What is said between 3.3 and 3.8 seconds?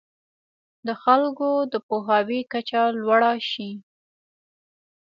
شي.